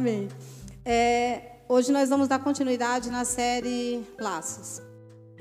[0.00, 0.30] Amém.
[0.82, 4.80] É, hoje nós vamos dar continuidade na série Laços.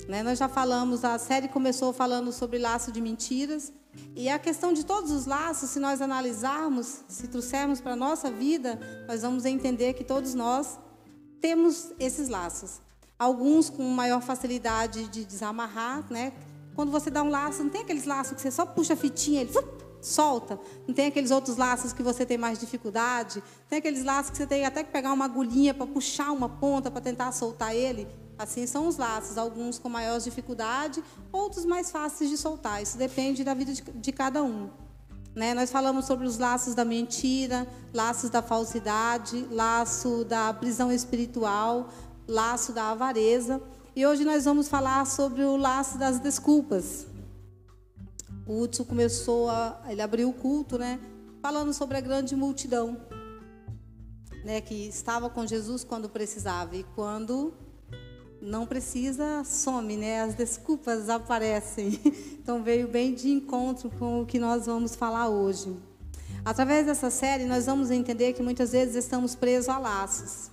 [0.05, 0.21] Né?
[0.21, 3.72] Nós já falamos, a série começou falando sobre laço de mentiras.
[4.14, 8.30] E a questão de todos os laços, se nós analisarmos, se trouxermos para a nossa
[8.30, 8.77] vida,
[9.08, 10.78] nós vamos entender que todos nós
[11.39, 12.82] temos esses laços.
[13.18, 16.34] Alguns com maior facilidade de desamarrar, né?
[16.76, 19.40] Quando você dá um laço, não tem aqueles laços que você só puxa a fitinha,
[19.40, 19.54] ele
[20.02, 20.59] solta.
[20.88, 23.44] Não tem aqueles outros laços que você tem mais dificuldade.
[23.70, 26.90] Tem aqueles laços que você tem até que pegar uma agulhinha para puxar uma ponta
[26.90, 28.07] para tentar soltar ele.
[28.38, 32.81] Assim são os laços, alguns com maior dificuldade, outros mais fáceis de soltar.
[32.81, 34.70] Isso depende da vida de, de cada um.
[35.35, 35.54] Né?
[35.54, 41.90] Nós falamos sobre os laços da mentira, laços da falsidade, laço da prisão espiritual,
[42.26, 43.62] laço da avareza.
[43.93, 47.09] E hoje nós vamos falar sobre o laço das desculpas.
[48.49, 49.80] O Hudson começou a.
[49.88, 50.99] Ele abriu o culto, né?
[51.40, 52.98] Falando sobre a grande multidão.
[54.43, 56.76] Né, que estava com Jesus quando precisava.
[56.76, 57.54] E quando
[58.41, 60.24] não precisa, some, né?
[60.24, 61.99] As desculpas aparecem.
[62.49, 65.72] Então veio bem de encontro com o que nós vamos falar hoje.
[66.44, 70.50] Através dessa série, nós vamos entender que muitas vezes estamos presos a laços,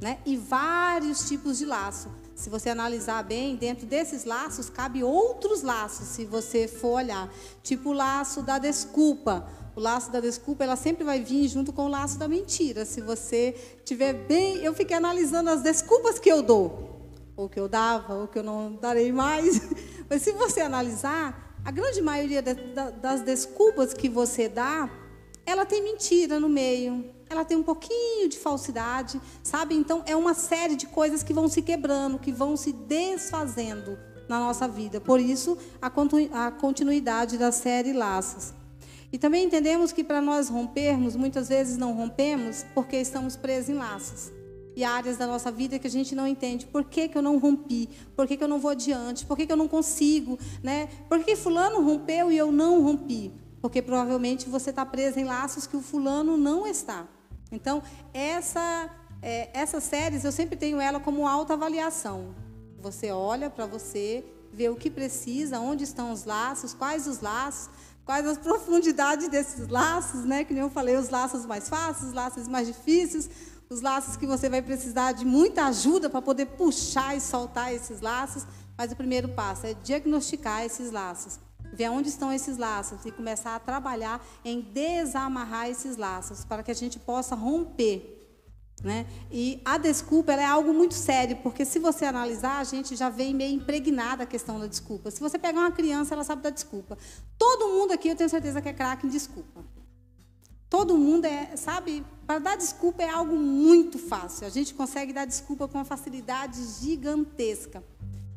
[0.00, 0.18] né?
[0.26, 2.08] E vários tipos de laço.
[2.38, 7.28] Se você analisar bem, dentro desses laços cabe outros laços, se você for olhar,
[7.64, 9.44] tipo o laço da desculpa.
[9.74, 12.84] O laço da desculpa, ela sempre vai vir junto com o laço da mentira.
[12.84, 17.00] Se você tiver bem, eu fiquei analisando as desculpas que eu dou
[17.34, 19.60] ou que eu dava, ou que eu não darei mais.
[20.08, 24.88] Mas se você analisar, a grande maioria das desculpas que você dá,
[25.44, 29.74] ela tem mentira no meio, ela tem um pouquinho de falsidade, sabe?
[29.74, 33.98] Então é uma série de coisas que vão se quebrando, que vão se desfazendo
[34.28, 35.00] na nossa vida.
[35.00, 38.52] Por isso, a continuidade da série Laços.
[39.10, 43.74] E também entendemos que para nós rompermos, muitas vezes não rompemos porque estamos presos em
[43.74, 44.30] laços
[44.76, 46.66] e áreas da nossa vida que a gente não entende.
[46.66, 47.88] Por que, que eu não rompi?
[48.14, 49.26] Por que, que eu não vou adiante?
[49.26, 50.38] Por que, que eu não consigo?
[50.62, 50.88] Né?
[51.08, 53.32] Por que fulano rompeu e eu não rompi?
[53.60, 57.08] Porque provavelmente você está preso em laços que o fulano não está.
[57.50, 57.82] Então,
[58.12, 58.90] essa,
[59.22, 62.34] é, essas séries eu sempre tenho ela como autoavaliação.
[62.80, 67.70] Você olha para você, vê o que precisa, onde estão os laços, quais os laços,
[68.04, 70.44] quais as profundidades desses laços, né?
[70.44, 73.28] Que nem eu falei, os laços mais fáceis, os laços mais difíceis,
[73.68, 78.00] os laços que você vai precisar de muita ajuda para poder puxar e soltar esses
[78.00, 78.46] laços.
[78.76, 81.40] Mas o primeiro passo é diagnosticar esses laços,
[81.72, 86.70] ver onde estão esses laços e começar a trabalhar em desamarrar esses laços para que
[86.70, 88.16] a gente possa romper.
[88.82, 89.06] Né?
[89.30, 93.34] E a desculpa é algo muito sério, porque se você analisar, a gente já vem
[93.34, 95.10] meio impregnada a questão da desculpa.
[95.10, 96.96] Se você pegar uma criança, ela sabe da desculpa.
[97.36, 99.64] Todo mundo aqui, eu tenho certeza que é craque em desculpa.
[100.70, 104.46] Todo mundo é, sabe, para dar desculpa é algo muito fácil.
[104.46, 107.82] A gente consegue dar desculpa com uma facilidade gigantesca.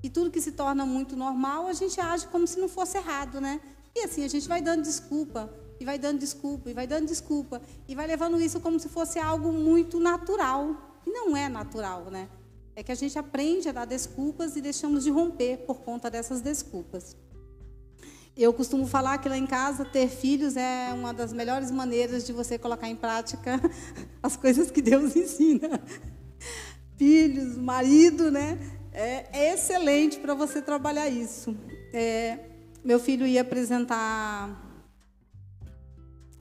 [0.03, 3.39] E tudo que se torna muito normal, a gente age como se não fosse errado,
[3.39, 3.61] né?
[3.95, 7.61] E assim, a gente vai dando desculpa, e vai dando desculpa, e vai dando desculpa,
[7.87, 10.99] e vai levando isso como se fosse algo muito natural.
[11.05, 12.29] E não é natural, né?
[12.75, 16.41] É que a gente aprende a dar desculpas e deixamos de romper por conta dessas
[16.41, 17.15] desculpas.
[18.35, 22.31] Eu costumo falar que lá em casa ter filhos é uma das melhores maneiras de
[22.31, 23.59] você colocar em prática
[24.23, 25.81] as coisas que Deus ensina.
[26.95, 28.57] Filhos, marido, né?
[28.93, 31.55] É, é excelente para você trabalhar isso.
[31.93, 32.37] É,
[32.83, 34.49] meu filho ia apresentar.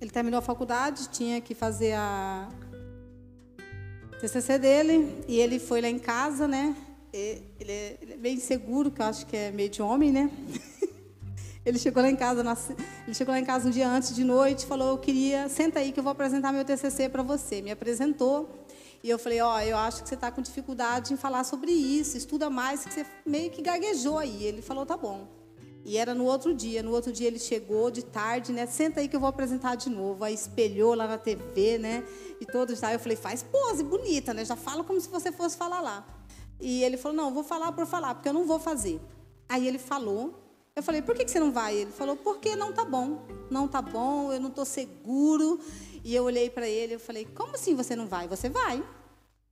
[0.00, 2.48] Ele terminou a faculdade, tinha que fazer a
[4.20, 6.74] TCC dele e ele foi lá em casa, né?
[7.12, 10.30] Ele é, ele é bem seguro, que eu acho que é meio de homem, né?
[11.62, 12.40] Ele chegou lá em casa,
[13.06, 15.92] ele chegou lá em casa um dia antes de noite, falou: "Eu queria, senta aí
[15.92, 17.60] que eu vou apresentar meu TCC para você".
[17.60, 18.66] Me apresentou.
[19.02, 21.72] E eu falei: "Ó, oh, eu acho que você está com dificuldade em falar sobre
[21.72, 22.16] isso.
[22.16, 24.44] Estuda mais, que você meio que gaguejou aí".
[24.44, 25.26] Ele falou: "Tá bom".
[25.84, 26.82] E era no outro dia.
[26.82, 28.66] No outro dia ele chegou de tarde, né?
[28.66, 30.24] Senta aí que eu vou apresentar de novo.
[30.24, 32.04] Aí espelhou lá na TV, né?
[32.40, 32.92] E todos lá.
[32.92, 34.44] Eu falei: "Faz pose bonita, né?
[34.44, 36.06] Já fala como se você fosse falar lá".
[36.60, 39.00] E ele falou: "Não, vou falar por falar, porque eu não vou fazer".
[39.48, 41.76] Aí ele falou eu falei, por que você não vai?
[41.76, 43.22] Ele falou, porque não tá bom.
[43.50, 45.60] Não tá bom, eu não estou seguro.
[46.04, 48.28] E eu olhei para ele e falei, como assim você não vai?
[48.28, 48.82] Você vai.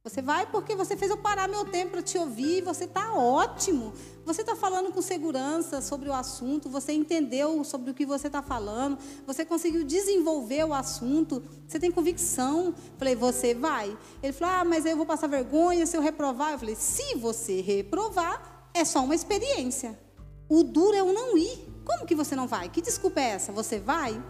[0.05, 2.63] Você vai porque você fez eu parar meu tempo para te ouvir.
[2.63, 3.93] Você está ótimo.
[4.25, 6.71] Você está falando com segurança sobre o assunto.
[6.71, 8.97] Você entendeu sobre o que você está falando.
[9.27, 11.43] Você conseguiu desenvolver o assunto.
[11.67, 12.75] Você tem convicção.
[12.97, 13.95] Falei, você vai.
[14.23, 16.53] Ele falou, ah, mas eu vou passar vergonha se eu reprovar.
[16.53, 20.08] Eu falei, se você reprovar, é só uma experiência.
[20.49, 21.69] O duro é o não ir.
[21.85, 22.69] Como que você não vai?
[22.69, 23.53] Que desculpa é essa?
[23.53, 24.23] Você vai?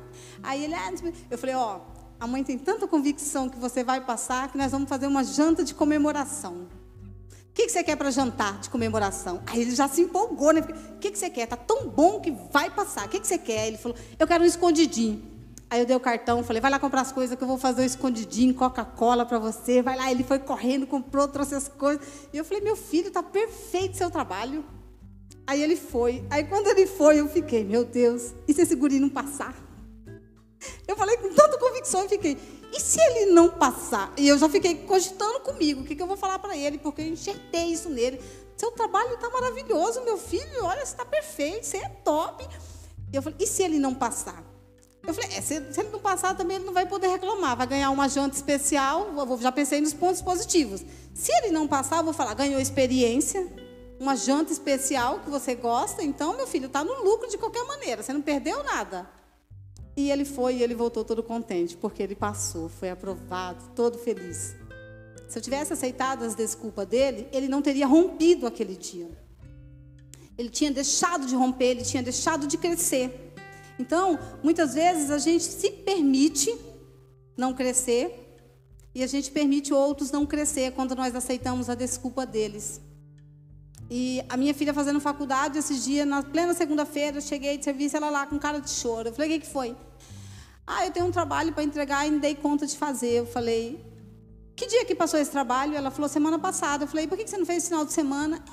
[0.43, 0.93] Aí ele, ah,
[1.31, 1.81] eu falei, ó,
[2.21, 5.65] a mãe tem tanta convicção que você vai passar que nós vamos fazer uma janta
[5.65, 6.67] de comemoração.
[7.33, 9.43] O que, que você quer para jantar de comemoração?
[9.47, 10.61] Aí ele já se empolgou, né?
[10.61, 11.47] O que, que você quer?
[11.47, 13.07] Tá tão bom que vai passar.
[13.07, 13.67] O que, que você quer?
[13.67, 15.23] Ele falou, eu quero um escondidinho.
[15.71, 17.83] Aí eu dei o cartão, falei, vai lá comprar as coisas que eu vou fazer
[17.83, 19.83] um escondidinho, Coca-Cola para você.
[19.83, 22.07] Vai lá, ele foi correndo, comprou, trouxe as coisas.
[22.33, 24.65] E eu falei, meu filho, tá perfeito seu trabalho.
[25.49, 26.23] Aí ele foi.
[26.29, 29.55] Aí quando ele foi, eu fiquei, meu Deus, e se esse guri não passar?
[30.87, 32.37] Eu falei com tanta convicção e fiquei,
[32.71, 34.13] e se ele não passar?
[34.19, 37.01] E eu já fiquei cogitando comigo, o que, que eu vou falar para ele, porque
[37.01, 38.21] eu enxertei isso nele.
[38.59, 42.47] Seu trabalho está maravilhoso, meu filho, olha, você está perfeito, você é top.
[43.11, 44.45] E eu falei, e se ele não passar?
[45.03, 47.67] Eu falei, é, se, se, ele não passar também ele não vai poder reclamar, vai
[47.67, 50.85] ganhar uma janta especial, eu já pensei nos pontos positivos.
[51.15, 53.51] Se ele não passar, eu vou falar, ganhou experiência,
[54.01, 58.03] uma janta especial que você gosta, então, meu filho, está no lucro de qualquer maneira,
[58.03, 59.09] você não perdeu nada.
[59.97, 64.55] E ele foi e ele voltou todo contente, porque ele passou, foi aprovado, todo feliz.
[65.29, 69.11] Se eu tivesse aceitado as desculpas dele, ele não teria rompido aquele dia.
[70.39, 73.35] Ele tinha deixado de romper, ele tinha deixado de crescer.
[73.79, 76.57] Então, muitas vezes a gente se permite
[77.37, 78.37] não crescer
[78.95, 82.81] e a gente permite outros não crescer quando nós aceitamos a desculpa deles.
[83.91, 87.97] E a minha filha fazendo faculdade esses dias, na plena segunda-feira, eu cheguei de serviço,
[87.97, 89.09] ela lá com cara de choro.
[89.09, 89.75] Eu falei, o que, que foi?
[90.67, 93.13] Ah, eu tenho um trabalho para entregar e não dei conta de fazer.
[93.13, 93.83] Eu falei,
[94.55, 95.75] que dia que passou esse trabalho?
[95.75, 96.85] Ela falou, semana passada.
[96.85, 98.45] Eu falei, por que você não fez esse final de semana?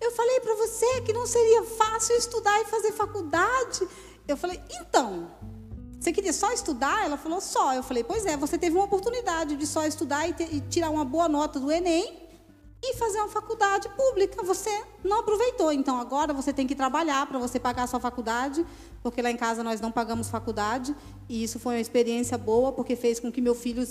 [0.00, 3.88] Eu falei para você que não seria fácil estudar e fazer faculdade.
[4.28, 5.32] Eu falei, então,
[5.98, 7.04] você queria só estudar?
[7.04, 7.74] Ela falou, só.
[7.74, 10.90] Eu falei, pois é, você teve uma oportunidade de só estudar e, ter, e tirar
[10.90, 12.21] uma boa nota do Enem
[12.82, 14.42] e fazer uma faculdade pública.
[14.42, 15.72] Você não aproveitou.
[15.72, 18.66] Então agora você tem que trabalhar para você pagar a sua faculdade,
[19.02, 20.94] porque lá em casa nós não pagamos faculdade.
[21.28, 23.86] E isso foi uma experiência boa, porque fez com que meu filho,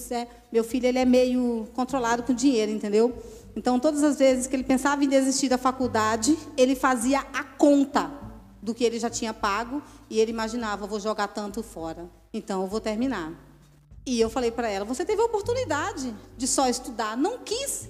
[0.52, 3.16] meu filho ele é meio controlado com dinheiro, entendeu?
[3.56, 8.12] Então todas as vezes que ele pensava em desistir da faculdade, ele fazia a conta
[8.62, 12.10] do que ele já tinha pago e ele imaginava, vou jogar tanto fora.
[12.34, 13.34] Então eu vou terminar.
[14.06, 17.90] E eu falei para ela, você teve a oportunidade de só estudar, não quis.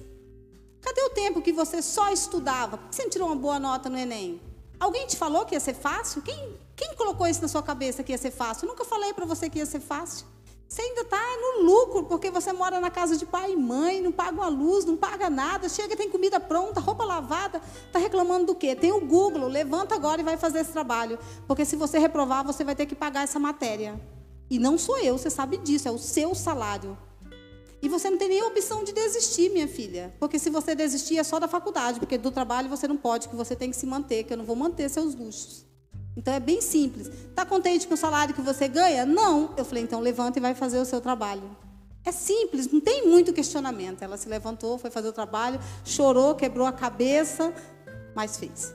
[0.82, 2.76] Cadê o tempo que você só estudava?
[2.76, 4.40] Por que você não tirou uma boa nota no Enem?
[4.78, 6.20] Alguém te falou que ia ser fácil?
[6.22, 8.66] Quem, quem colocou isso na sua cabeça que ia ser fácil?
[8.66, 10.26] Eu nunca falei para você que ia ser fácil.
[10.68, 14.10] Você ainda está no lucro, porque você mora na casa de pai e mãe, não
[14.10, 18.54] paga uma luz, não paga nada, chega, tem comida pronta, roupa lavada, está reclamando do
[18.54, 18.74] quê?
[18.74, 21.18] Tem o Google, levanta agora e vai fazer esse trabalho.
[21.46, 24.00] Porque se você reprovar, você vai ter que pagar essa matéria.
[24.50, 26.96] E não sou eu, você sabe disso, é o seu salário.
[27.82, 30.14] E você não tem nem opção de desistir, minha filha.
[30.20, 33.34] Porque se você desistir é só da faculdade, porque do trabalho você não pode, que
[33.34, 35.66] você tem que se manter, que eu não vou manter seus luxos.
[36.16, 37.08] Então é bem simples.
[37.08, 39.04] Está contente com o salário que você ganha?
[39.04, 39.52] Não.
[39.56, 41.56] Eu falei, então levanta e vai fazer o seu trabalho.
[42.04, 44.02] É simples, não tem muito questionamento.
[44.02, 47.52] Ela se levantou, foi fazer o trabalho, chorou, quebrou a cabeça,
[48.14, 48.74] mas fez.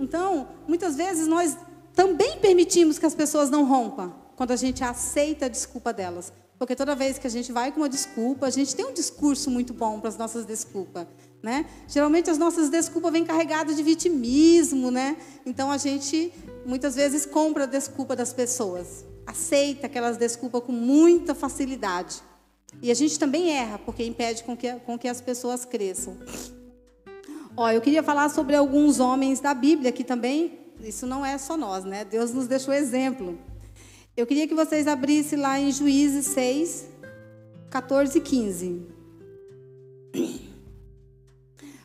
[0.00, 1.56] Então, muitas vezes nós
[1.94, 6.32] também permitimos que as pessoas não rompam, quando a gente aceita a desculpa delas.
[6.58, 9.50] Porque toda vez que a gente vai com uma desculpa, a gente tem um discurso
[9.50, 11.06] muito bom para as nossas desculpas.
[11.40, 11.66] Né?
[11.86, 15.16] Geralmente as nossas desculpas vêm carregadas de vitimismo, né?
[15.46, 16.32] Então a gente
[16.66, 22.20] muitas vezes compra a desculpa das pessoas, aceita aquelas desculpas com muita facilidade.
[22.82, 26.16] E a gente também erra, porque impede com que, com que as pessoas cresçam.
[27.56, 31.56] Ó, eu queria falar sobre alguns homens da Bíblia que também, isso não é só
[31.56, 32.04] nós, né?
[32.04, 33.38] Deus nos deixou exemplo.
[34.18, 36.88] Eu queria que vocês abrissem lá em Juízes 6,
[37.70, 38.86] 14 e 15.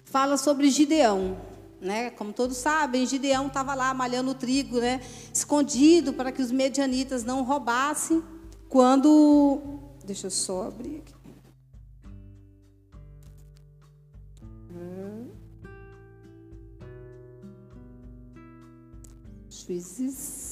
[0.03, 1.37] Fala sobre Gideão.
[1.79, 2.09] Né?
[2.09, 4.99] Como todos sabem, Gideão estava lá malhando o trigo, né?
[5.31, 8.23] escondido para que os medianitas não roubassem.
[8.67, 9.61] Quando.
[10.03, 11.13] Deixa eu só abrir aqui.
[19.51, 20.42] Juízes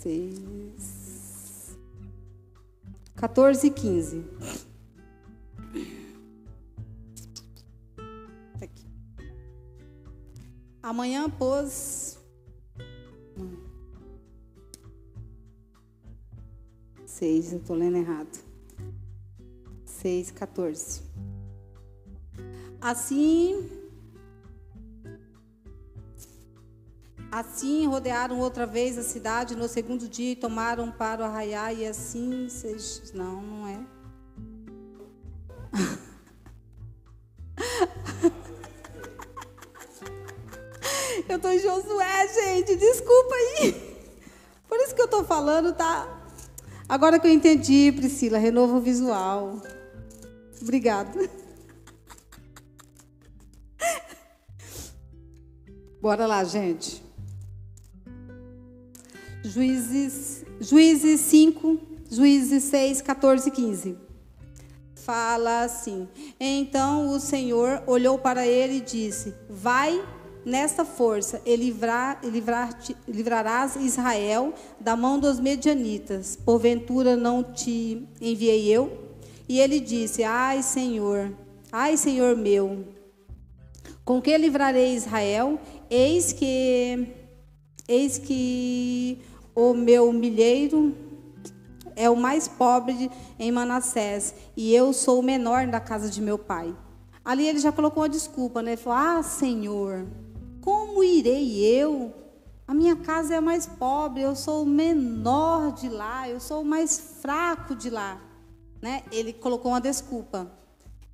[0.00, 1.76] seis,
[3.16, 4.24] 14 e 15.
[8.62, 8.86] Aqui.
[10.82, 12.18] Amanhã pôs.
[17.06, 18.38] Seis, eu estou lendo errado.
[19.84, 21.02] Seis, 14.
[22.80, 23.85] Assim
[27.30, 31.86] Assim rodearam outra vez a cidade no segundo dia e tomaram para o arraiar, e
[31.86, 32.48] assim.
[32.48, 33.12] Seis...
[33.14, 33.78] Não, não é.
[41.28, 43.96] Eu tô em Josué, gente, desculpa aí.
[44.68, 46.16] Por isso que eu tô falando, tá?
[46.88, 49.60] Agora que eu entendi, Priscila, renovo visual.
[50.62, 51.28] Obrigada.
[56.00, 57.05] Bora lá, gente.
[59.46, 61.78] Juízes, Juízes 5,
[62.10, 63.96] Juízes 6, 14 e 15.
[64.96, 66.08] Fala assim:
[66.40, 70.04] Então o Senhor olhou para ele e disse: Vai
[70.44, 72.76] nesta força e livrar, livrar,
[73.06, 76.34] livrarás Israel da mão dos medianitas.
[76.34, 79.14] Porventura não te enviei eu?
[79.48, 81.32] E ele disse: Ai, Senhor,
[81.70, 82.84] ai, Senhor meu,
[84.04, 85.60] com que livrarei Israel?
[85.88, 87.14] Eis que
[87.88, 89.22] eis que
[89.56, 90.94] o meu milheiro
[91.96, 96.38] é o mais pobre em Manassés, e eu sou o menor da casa de meu
[96.38, 96.76] pai.
[97.24, 98.72] Ali ele já colocou uma desculpa, né?
[98.72, 100.06] Ele falou: Ah, Senhor,
[100.60, 102.12] como irei eu?
[102.68, 106.62] A minha casa é a mais pobre, eu sou o menor de lá, eu sou
[106.62, 108.20] o mais fraco de lá.
[108.82, 109.04] Né?
[109.10, 110.50] Ele colocou uma desculpa.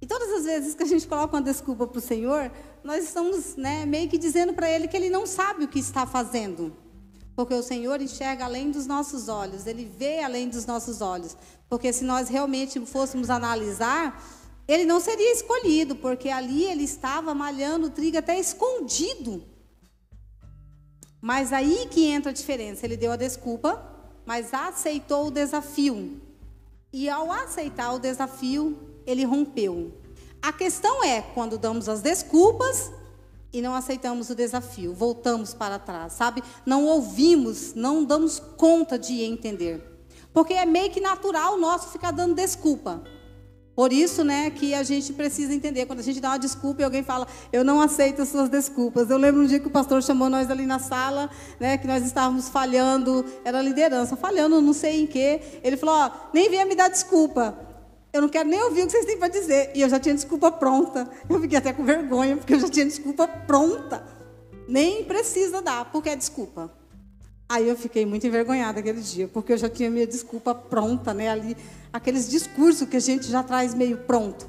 [0.01, 2.51] E todas as vezes que a gente coloca uma desculpa para o Senhor,
[2.83, 6.07] nós estamos né, meio que dizendo para Ele que Ele não sabe o que está
[6.07, 6.75] fazendo.
[7.35, 11.37] Porque o Senhor enxerga além dos nossos olhos, Ele vê além dos nossos olhos.
[11.69, 14.23] Porque se nós realmente fôssemos analisar,
[14.67, 19.43] ele não seria escolhido, porque ali ele estava malhando o trigo até escondido.
[21.21, 22.85] Mas aí que entra a diferença.
[22.85, 23.83] Ele deu a desculpa,
[24.25, 26.21] mas aceitou o desafio.
[26.93, 29.93] E ao aceitar o desafio, ele rompeu.
[30.41, 32.91] A questão é quando damos as desculpas
[33.53, 36.43] e não aceitamos o desafio, voltamos para trás, sabe?
[36.65, 39.93] Não ouvimos, não damos conta de entender.
[40.33, 43.03] Porque é meio que natural nosso ficar dando desculpa.
[43.75, 45.87] Por isso, né, que a gente precisa entender.
[45.87, 49.09] Quando a gente dá uma desculpa e alguém fala, eu não aceito as suas desculpas.
[49.09, 52.05] Eu lembro um dia que o pastor chamou nós ali na sala, né, que nós
[52.05, 55.41] estávamos falhando, era liderança, falhando não sei em quê.
[55.63, 57.72] Ele falou, ó, nem venha me dar desculpa.
[58.13, 59.71] Eu não quero nem ouvir o que vocês têm para dizer.
[59.75, 61.11] E eu já tinha desculpa pronta.
[61.29, 64.05] Eu fiquei até com vergonha, porque eu já tinha desculpa pronta.
[64.69, 66.71] Nem precisa dar, porque é desculpa.
[67.49, 71.29] Aí eu fiquei muito envergonhada aquele dia, porque eu já tinha minha desculpa pronta, né?
[71.29, 71.57] Ali,
[71.93, 74.47] aqueles discursos que a gente já traz meio pronto.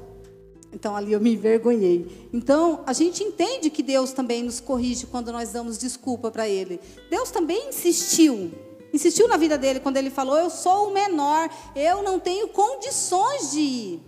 [0.72, 2.28] Então ali eu me envergonhei.
[2.32, 6.80] Então a gente entende que Deus também nos corrige quando nós damos desculpa para Ele.
[7.08, 8.50] Deus também insistiu,
[8.94, 13.50] insistiu na vida dele quando ele falou: Eu sou o menor, eu não tenho condições
[13.50, 14.02] de ir.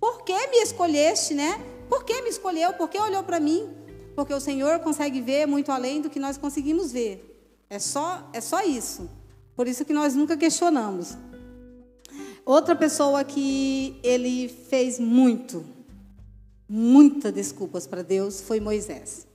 [0.00, 1.60] Por que me escolheste, né?
[1.88, 2.72] Por que me escolheu?
[2.72, 3.68] Por que olhou para mim?
[4.16, 7.26] Porque o Senhor consegue ver muito além do que nós conseguimos ver.
[7.68, 9.08] É só, é só isso.
[9.54, 11.16] Por isso que nós nunca questionamos.
[12.44, 15.64] Outra pessoa que ele fez muito,
[16.66, 19.26] muitas desculpas para Deus foi Moisés.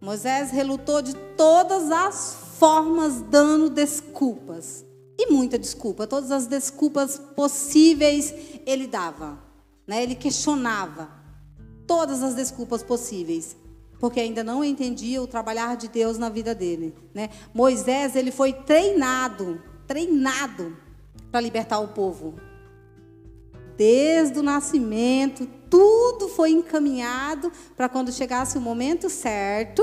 [0.00, 4.84] Moisés relutou de todas as formas dando desculpas.
[5.18, 8.34] E muita desculpa, todas as desculpas possíveis
[8.66, 9.38] ele dava.
[9.86, 10.02] Né?
[10.02, 11.10] Ele questionava
[11.86, 13.56] todas as desculpas possíveis
[13.98, 16.94] porque ainda não entendia o trabalhar de Deus na vida dele.
[17.14, 17.30] Né?
[17.54, 20.76] Moisés ele foi treinado, treinado
[21.30, 22.34] para libertar o povo.
[23.76, 29.82] Desde o nascimento, tudo foi encaminhado para quando chegasse o momento certo,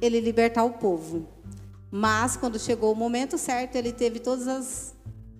[0.00, 1.26] ele libertar o povo.
[1.90, 4.94] Mas quando chegou o momento certo, ele teve todas as,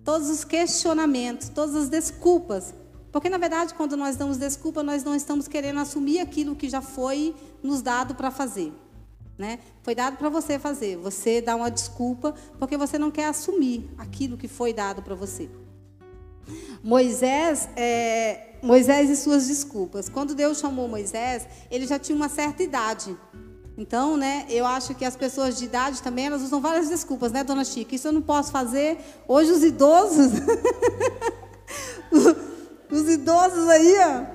[0.04, 2.74] todos os questionamentos, todas as desculpas
[3.14, 6.80] porque, na verdade, quando nós damos desculpa, nós não estamos querendo assumir aquilo que já
[6.80, 8.72] foi nos dado para fazer.
[9.38, 9.60] Né?
[9.84, 10.96] Foi dado para você fazer.
[10.96, 15.48] Você dá uma desculpa porque você não quer assumir aquilo que foi dado para você.
[16.82, 20.08] Moisés, é, Moisés e suas desculpas.
[20.08, 23.16] Quando Deus chamou Moisés, ele já tinha uma certa idade.
[23.76, 27.42] Então, né, eu acho que as pessoas de idade também, elas usam várias desculpas, né,
[27.42, 27.94] dona Chica?
[27.94, 28.98] Isso eu não posso fazer.
[29.26, 30.32] Hoje os idosos
[32.90, 34.34] Os idosos aí, ó.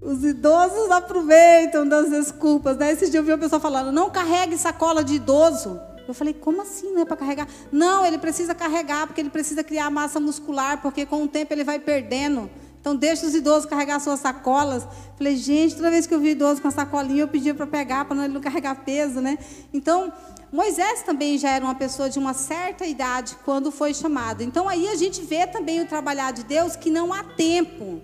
[0.00, 2.76] Os idosos aproveitam das desculpas.
[2.76, 2.92] Né?
[2.92, 5.80] Esse dia eu vi uma pessoa falando: não carregue sacola de idoso.
[6.06, 6.92] Eu falei: como assim?
[6.92, 7.48] Não é para carregar?
[7.72, 11.64] Não, ele precisa carregar, porque ele precisa criar massa muscular, porque com o tempo ele
[11.64, 12.50] vai perdendo.
[12.80, 14.86] Então, deixa os idosos carregar suas sacolas.
[15.16, 18.04] Falei, gente, toda vez que eu vi idoso com a sacolinha, eu pedia para pegar,
[18.04, 19.38] para ele não carregar peso, né?
[19.72, 20.12] Então,
[20.50, 24.42] Moisés também já era uma pessoa de uma certa idade quando foi chamado.
[24.42, 28.00] Então, aí a gente vê também o trabalhar de Deus que não há tempo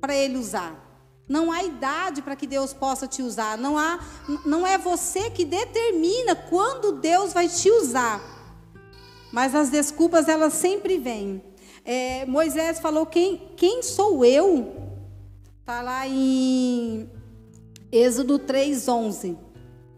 [0.00, 0.84] para ele usar.
[1.28, 3.58] Não há idade para que Deus possa te usar.
[3.58, 3.98] Não, há,
[4.44, 8.20] não é você que determina quando Deus vai te usar.
[9.32, 11.42] Mas as desculpas, elas sempre vêm.
[11.86, 14.74] É, Moisés falou: quem, quem sou eu?
[15.60, 17.08] Está lá em
[17.92, 19.36] Êxodo 3,11.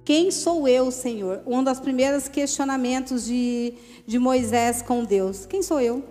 [0.05, 1.43] Quem sou eu, Senhor?
[1.47, 3.73] Um dos primeiros questionamentos de,
[4.07, 5.47] de Moisés com Deus.
[5.47, 6.05] Quem sou eu?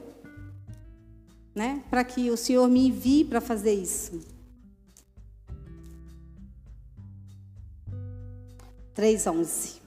[1.54, 1.84] Né?
[1.92, 4.20] Para que o Senhor me envie para fazer isso.
[8.96, 9.78] 3:11.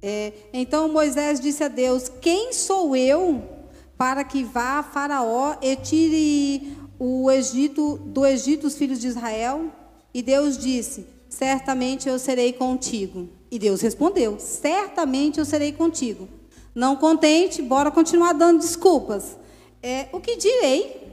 [0.00, 3.55] É, então Moisés disse a Deus: Quem sou eu
[3.96, 9.70] para que vá a Faraó e tire o Egito do Egito os filhos de Israel?
[10.12, 13.28] E Deus disse: certamente eu serei contigo.
[13.50, 16.28] E Deus respondeu: certamente eu serei contigo.
[16.74, 19.36] Não contente, bora continuar dando desculpas.
[19.82, 21.06] É, o que direi?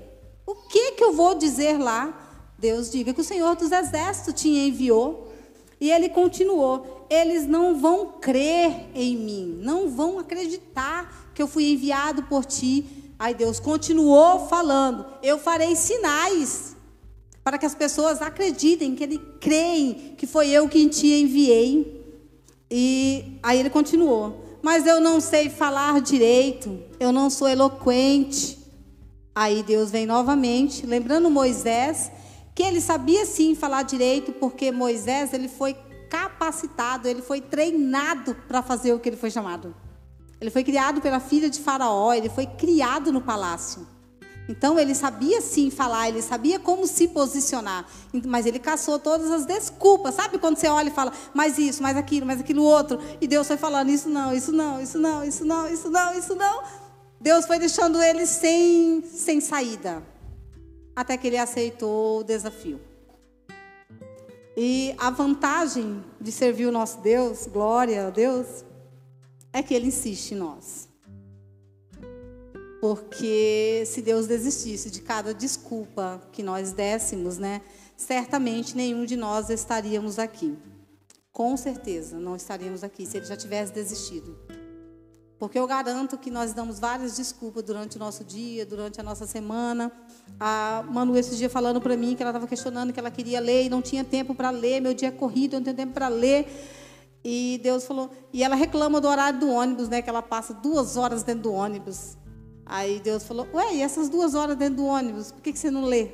[0.45, 2.19] O que que eu vou dizer lá?
[2.57, 5.31] Deus diga que o Senhor dos Exércitos te enviou.
[5.79, 11.71] E ele continuou: eles não vão crer em mim, não vão acreditar que eu fui
[11.71, 13.13] enviado por ti.
[13.19, 16.75] Aí Deus continuou falando: eu farei sinais
[17.43, 22.01] para que as pessoas acreditem que ele creem que foi eu quem te enviei.
[22.71, 28.57] E aí ele continuou: Mas eu não sei falar direito, eu não sou eloquente.
[29.35, 32.11] Aí Deus vem novamente, lembrando Moisés
[32.55, 35.75] que ele sabia sim falar direito, porque Moisés ele foi
[36.13, 39.75] capacitado, ele foi treinado para fazer o que ele foi chamado.
[40.39, 43.87] Ele foi criado pela filha de Faraó, ele foi criado no palácio.
[44.47, 47.87] Então ele sabia sim falar, ele sabia como se posicionar,
[48.27, 50.13] mas ele caçou todas as desculpas.
[50.13, 53.47] Sabe quando você olha e fala, mais isso, mais aquilo, mais aquilo outro, e Deus
[53.47, 56.61] foi falando isso não, isso não, isso não, isso não, isso não, isso não.
[57.19, 60.03] Deus foi deixando ele sem, sem saída,
[60.95, 62.92] até que ele aceitou o desafio.
[64.55, 68.63] E a vantagem de servir o nosso Deus, glória a Deus,
[69.51, 70.87] é que ele insiste em nós.
[72.79, 77.61] Porque se Deus desistisse de cada desculpa que nós dessemos, né,
[77.95, 80.57] certamente nenhum de nós estaríamos aqui.
[81.31, 84.37] Com certeza não estaríamos aqui se ele já tivesse desistido.
[85.43, 89.27] Porque eu garanto que nós damos várias desculpas durante o nosso dia, durante a nossa
[89.27, 89.91] semana.
[90.39, 93.65] A Manu esse dia falando para mim que ela estava questionando que ela queria ler
[93.65, 96.07] e não tinha tempo para ler, meu dia é corrido, eu não tenho tempo para
[96.07, 96.47] ler.
[97.25, 100.01] E Deus falou, e ela reclama do horário do ônibus, né?
[100.01, 102.15] Que ela passa duas horas dentro do ônibus.
[102.65, 105.69] Aí Deus falou: Ué, e essas duas horas dentro do ônibus, por que, que você
[105.69, 106.07] não lê?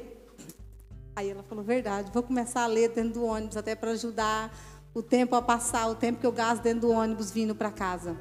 [1.16, 4.52] Aí ela falou: Verdade, vou começar a ler dentro do ônibus, até para ajudar
[4.92, 8.18] o tempo a passar, o tempo que eu gasto dentro do ônibus vindo para casa.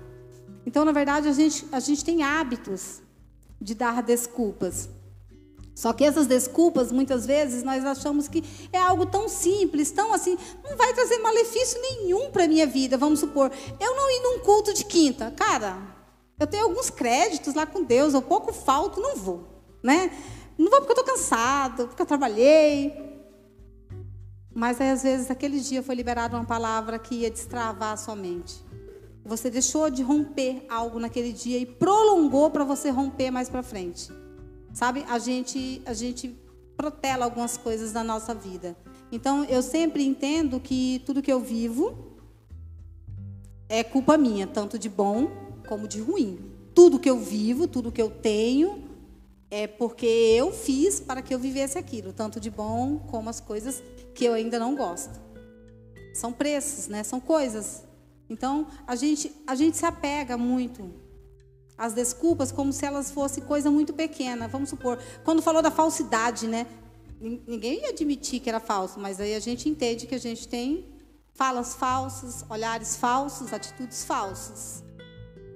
[0.69, 3.01] Então, na verdade, a gente, a gente tem hábitos
[3.59, 4.87] de dar desculpas.
[5.75, 10.37] Só que essas desculpas, muitas vezes, nós achamos que é algo tão simples, tão assim,
[10.63, 12.99] não vai trazer malefício nenhum para a minha vida.
[12.99, 13.51] Vamos supor,
[13.81, 15.31] eu não ir num culto de quinta.
[15.31, 15.79] Cara,
[16.39, 19.49] eu tenho alguns créditos lá com Deus, eu pouco falto, não vou,
[19.83, 20.13] né?
[20.59, 22.93] Não vou porque eu estou cansado, porque eu trabalhei.
[24.55, 28.15] Mas aí, às vezes, aquele dia foi liberada uma palavra que ia destravar a sua
[28.15, 28.68] mente.
[29.29, 34.11] Você deixou de romper algo naquele dia e prolongou para você romper mais para frente.
[34.73, 35.05] Sabe?
[35.07, 36.35] A gente, a gente
[36.79, 38.75] protela algumas coisas da nossa vida.
[39.13, 42.17] Então, eu sempre entendo que tudo que eu vivo
[43.69, 45.29] é culpa minha, tanto de bom
[45.69, 46.39] como de ruim.
[46.75, 48.83] Tudo que eu vivo, tudo que eu tenho,
[49.51, 53.83] é porque eu fiz para que eu vivesse aquilo, tanto de bom como as coisas
[54.15, 55.21] que eu ainda não gosto.
[56.15, 57.03] São preços, né?
[57.03, 57.88] São coisas.
[58.29, 60.93] Então, a gente, a gente se apega muito
[61.77, 64.49] às desculpas como se elas fossem coisa muito pequena.
[64.49, 66.67] Vamos supor, quando falou da falsidade, né?
[67.21, 70.87] Ninguém ia admitir que era falso, mas aí a gente entende que a gente tem
[71.35, 74.83] falas falsas, olhares falsos, atitudes falsas.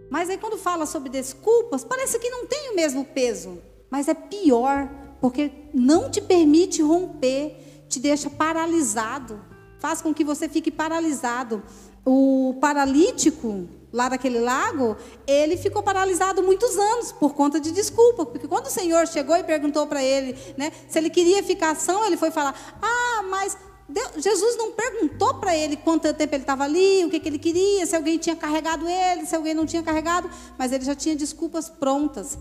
[0.08, 3.58] Mas aí quando fala sobre desculpas, parece que não tem o mesmo peso.
[3.90, 4.88] Mas é pior,
[5.20, 9.40] porque não te permite romper, te deixa paralisado.
[9.78, 11.62] Faz com que você fique paralisado.
[12.04, 18.48] O paralítico lá daquele lago, ele ficou paralisado muitos anos por conta de desculpa, porque
[18.48, 22.16] quando o Senhor chegou e perguntou para ele, né, se ele queria ficar são, ele
[22.16, 23.56] foi falar: "Ah, mas
[23.88, 27.38] Deus, Jesus não perguntou para ele quanto tempo ele estava ali, o que, que ele
[27.38, 31.14] queria, se alguém tinha carregado ele, se alguém não tinha carregado, mas ele já tinha
[31.14, 32.38] desculpas prontas.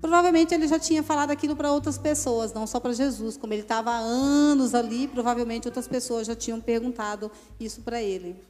[0.00, 3.36] Provavelmente ele já tinha falado aquilo para outras pessoas, não só para Jesus.
[3.36, 8.49] Como ele estava há anos ali, provavelmente outras pessoas já tinham perguntado isso para ele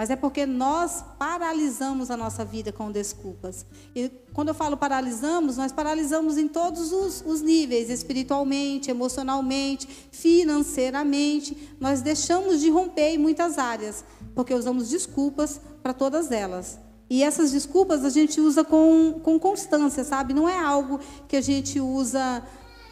[0.00, 3.66] mas é porque nós paralisamos a nossa vida com desculpas.
[3.94, 11.54] E quando eu falo paralisamos, nós paralisamos em todos os, os níveis, espiritualmente, emocionalmente, financeiramente.
[11.78, 14.02] Nós deixamos de romper em muitas áreas,
[14.34, 16.78] porque usamos desculpas para todas elas.
[17.10, 20.32] E essas desculpas a gente usa com, com constância, sabe?
[20.32, 22.42] Não é algo que a gente usa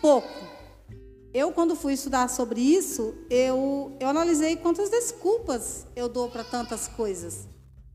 [0.03, 0.29] pouco.
[1.33, 6.89] Eu, quando fui estudar sobre isso, eu, eu analisei quantas desculpas eu dou para tantas
[6.89, 7.47] coisas.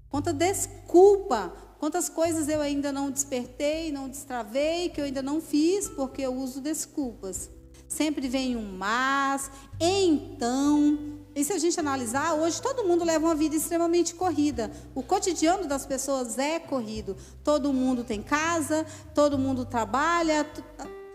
[0.10, 5.89] Quanta desculpa, quantas coisas eu ainda não despertei, não destravei, que eu ainda não fiz,
[5.89, 7.50] porque eu uso desculpas.
[7.88, 11.19] Sempre vem um mas, então.
[11.36, 14.72] E se a gente analisar, hoje todo mundo leva uma vida extremamente corrida.
[14.93, 17.17] O cotidiano das pessoas é corrido.
[17.43, 20.48] Todo mundo tem casa, todo mundo trabalha,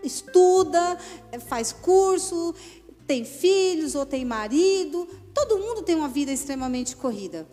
[0.03, 0.97] estuda,
[1.47, 2.53] faz curso,
[3.05, 5.07] tem filhos ou tem marido.
[5.33, 7.47] Todo mundo tem uma vida extremamente corrida.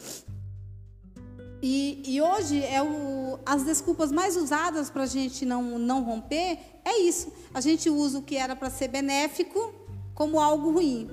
[1.62, 6.58] E, e hoje é o, as desculpas mais usadas para a gente não, não romper
[6.84, 7.32] é isso.
[7.52, 9.74] A gente usa o que era para ser benéfico
[10.14, 11.10] como algo ruim.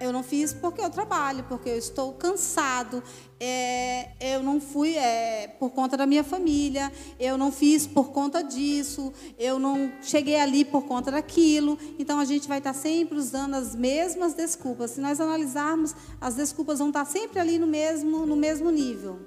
[0.00, 3.02] Eu não fiz porque eu trabalho, porque eu estou cansado.
[3.40, 6.92] É, eu não fui é, por conta da minha família.
[7.18, 9.12] Eu não fiz por conta disso.
[9.36, 11.76] Eu não cheguei ali por conta daquilo.
[11.98, 14.92] Então a gente vai estar sempre usando as mesmas desculpas.
[14.92, 19.18] Se nós analisarmos, as desculpas vão estar sempre ali no mesmo, no mesmo nível.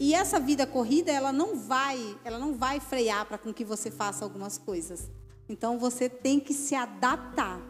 [0.00, 3.90] E essa vida corrida, ela não vai, ela não vai frear para com que você
[3.90, 5.08] faça algumas coisas.
[5.48, 7.69] Então você tem que se adaptar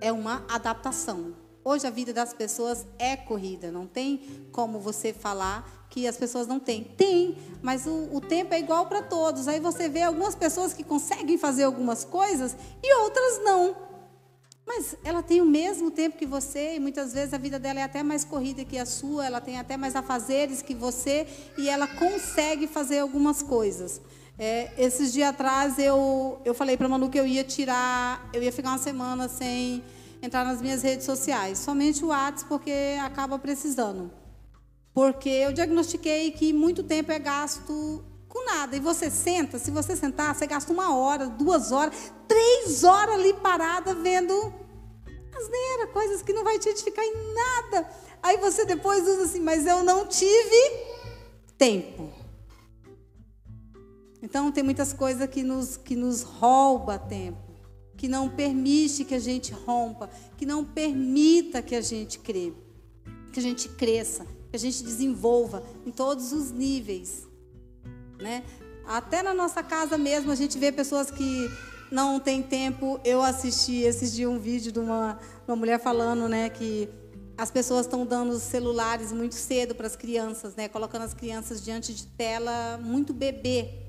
[0.00, 1.34] é uma adaptação.
[1.64, 6.46] Hoje a vida das pessoas é corrida, não tem como você falar que as pessoas
[6.46, 6.84] não têm.
[6.84, 9.48] Tem, mas o, o tempo é igual para todos.
[9.48, 13.76] Aí você vê algumas pessoas que conseguem fazer algumas coisas e outras não.
[14.66, 17.82] Mas ela tem o mesmo tempo que você, e muitas vezes a vida dela é
[17.82, 21.26] até mais corrida que a sua, ela tem até mais afazeres que você,
[21.56, 24.00] e ela consegue fazer algumas coisas.
[24.38, 28.50] É, esses dias atrás eu, eu falei para Manu que eu ia tirar, eu ia
[28.50, 29.84] ficar uma semana sem
[30.20, 34.10] entrar nas minhas redes sociais, somente o WhatsApp porque acaba precisando.
[34.92, 38.76] Porque eu diagnostiquei que muito tempo é gasto com nada.
[38.76, 43.32] E você senta, se você sentar, você gasta uma hora, duas horas, três horas ali
[43.34, 44.52] parada vendo
[45.36, 47.88] asneira, coisas que não vai te edificar em nada.
[48.22, 50.86] Aí você depois usa assim, mas eu não tive
[51.58, 52.23] tempo.
[54.24, 57.38] Então tem muitas coisas que nos, que nos rouba tempo,
[57.94, 60.08] que não permite que a gente rompa,
[60.38, 62.50] que não permita que a gente crê,
[63.30, 67.28] que a gente cresça, que a gente desenvolva em todos os níveis.
[68.18, 68.42] Né?
[68.86, 71.50] Até na nossa casa mesmo a gente vê pessoas que
[71.92, 72.98] não têm tempo.
[73.04, 76.88] Eu assisti esses dias um vídeo de uma, uma mulher falando né, que
[77.36, 81.92] as pessoas estão dando celulares muito cedo para as crianças, né, colocando as crianças diante
[81.92, 83.83] de tela muito bebê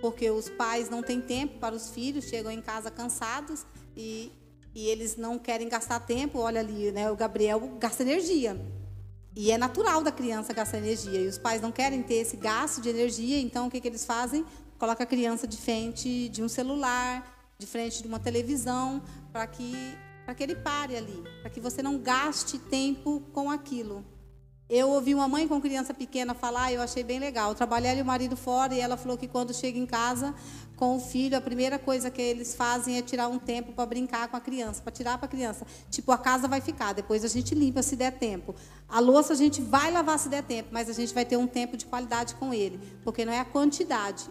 [0.00, 3.64] porque os pais não têm tempo para os filhos, chegam em casa cansados
[3.96, 4.32] e,
[4.74, 6.38] e eles não querem gastar tempo.
[6.38, 8.60] Olha ali, né, o Gabriel gasta energia.
[9.36, 11.20] E é natural da criança gastar energia.
[11.20, 14.04] E os pais não querem ter esse gasto de energia, então o que, que eles
[14.04, 14.44] fazem?
[14.78, 19.02] Coloca a criança de frente de um celular, de frente de uma televisão,
[19.32, 24.04] para que, para que ele pare ali, para que você não gaste tempo com aquilo.
[24.68, 27.50] Eu ouvi uma mãe com criança pequena falar, eu achei bem legal.
[27.50, 30.34] Eu trabalhei e o marido fora e ela falou que quando chega em casa
[30.74, 34.26] com o filho, a primeira coisa que eles fazem é tirar um tempo para brincar
[34.28, 35.66] com a criança, para tirar para a criança.
[35.90, 38.54] Tipo, a casa vai ficar, depois a gente limpa se der tempo.
[38.88, 41.46] A louça a gente vai lavar se der tempo, mas a gente vai ter um
[41.46, 44.30] tempo de qualidade com ele, porque não é a quantidade,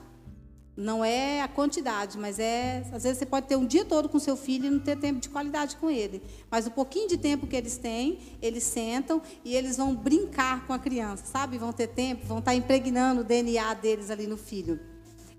[0.76, 2.84] não é a quantidade, mas é.
[2.92, 5.20] Às vezes você pode ter um dia todo com seu filho e não ter tempo
[5.20, 6.22] de qualidade com ele.
[6.50, 10.74] Mas o pouquinho de tempo que eles têm, eles sentam e eles vão brincar com
[10.74, 11.60] a criança, sabe?
[11.60, 14.80] Vão ter tempo, vão estar impregnando o DNA deles ali no filho.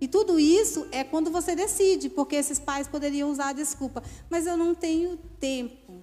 [0.01, 4.03] E tudo isso é quando você decide, porque esses pais poderiam usar a desculpa.
[4.31, 6.03] Mas eu não tenho tempo.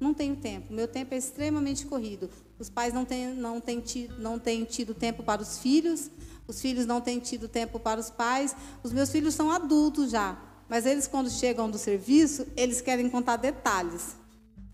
[0.00, 0.72] Não tenho tempo.
[0.72, 2.30] Meu tempo é extremamente corrido.
[2.58, 6.10] Os pais não têm, não têm, tido, não têm tido tempo para os filhos,
[6.48, 8.56] os filhos não têm tido tempo para os pais.
[8.82, 13.36] Os meus filhos são adultos já, mas eles, quando chegam do serviço, eles querem contar
[13.36, 14.16] detalhes.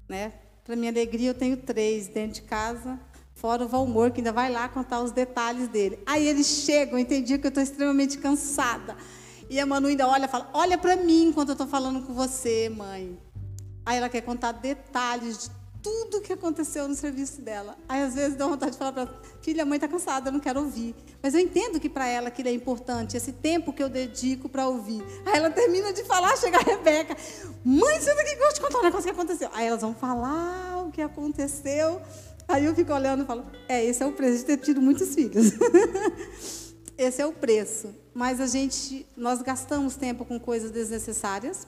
[0.09, 0.33] Né?
[0.65, 2.99] Para minha alegria, eu tenho três dentro de casa,
[3.35, 5.99] fora o Valmor, que ainda vai lá contar os detalhes dele.
[6.07, 8.97] Aí eles chegam, entendi que eu estou extremamente cansada.
[9.51, 12.15] E a Manu ainda olha e fala: Olha para mim enquanto eu estou falando com
[12.15, 13.19] você, mãe.
[13.85, 15.51] Aí ela quer contar detalhes de
[15.85, 17.77] tudo que aconteceu no serviço dela.
[17.87, 20.33] Aí às vezes dá vontade de falar para ela, filha, a mãe está cansada, eu
[20.33, 20.95] não quero ouvir.
[21.23, 24.67] Mas eu entendo que para ela aquilo é importante, esse tempo que eu dedico para
[24.67, 25.05] ouvir.
[25.27, 27.15] Aí ela termina de falar, chega a Rebeca,
[27.63, 29.51] mãe, senta aqui que eu te contar um negócio que aconteceu.
[29.53, 32.01] Aí elas vão falar o que aconteceu.
[32.49, 35.15] Aí eu fico olhando e falo, é, esse é o preço de ter tido muitos
[35.15, 35.53] filhos.
[36.97, 37.95] esse é o preço.
[38.15, 41.67] Mas a gente, nós gastamos tempo com coisas desnecessárias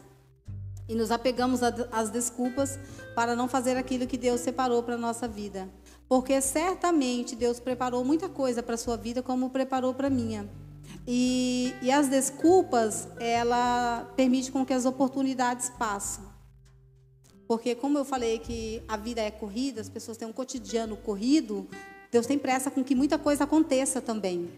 [0.88, 2.78] e nos apegamos às desculpas
[3.14, 5.68] para não fazer aquilo que Deus separou para a nossa vida.
[6.08, 10.48] Porque certamente Deus preparou muita coisa para a sua vida, como preparou para a minha.
[11.06, 16.24] E, e as desculpas, ela permite com que as oportunidades passem.
[17.46, 21.68] Porque como eu falei que a vida é corrida, as pessoas têm um cotidiano corrido,
[22.10, 24.50] Deus tem pressa com que muita coisa aconteça também.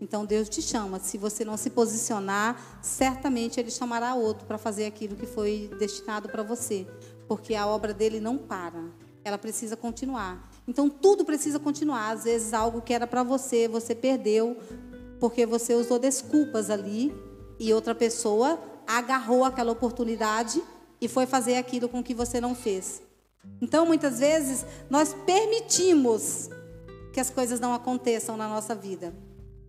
[0.00, 0.98] Então Deus te chama.
[0.98, 6.28] Se você não se posicionar, certamente Ele chamará outro para fazer aquilo que foi destinado
[6.28, 6.86] para você.
[7.28, 8.82] Porque a obra dele não para.
[9.22, 10.50] Ela precisa continuar.
[10.66, 12.10] Então tudo precisa continuar.
[12.10, 14.56] Às vezes algo que era para você, você perdeu
[15.20, 17.14] porque você usou desculpas ali
[17.58, 20.62] e outra pessoa agarrou aquela oportunidade
[21.00, 23.02] e foi fazer aquilo com que você não fez.
[23.60, 26.48] Então, muitas vezes, nós permitimos
[27.12, 29.14] que as coisas não aconteçam na nossa vida.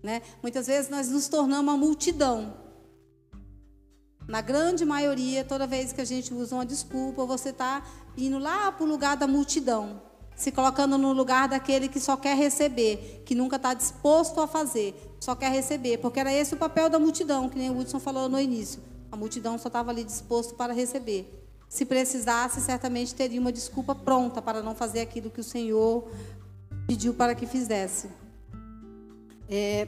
[0.01, 0.21] Né?
[0.41, 2.53] Muitas vezes nós nos tornamos uma multidão.
[4.27, 7.83] Na grande maioria, toda vez que a gente usa uma desculpa, você está
[8.17, 10.01] indo lá para o lugar da multidão
[10.41, 14.95] se colocando no lugar daquele que só quer receber, que nunca está disposto a fazer,
[15.19, 18.27] só quer receber, porque era esse o papel da multidão, que nem o Hudson falou
[18.27, 18.81] no início.
[19.11, 21.47] A multidão só estava ali disposto para receber.
[21.69, 26.09] Se precisasse, certamente teria uma desculpa pronta para não fazer aquilo que o Senhor
[26.87, 28.09] pediu para que fizesse.
[29.53, 29.85] É,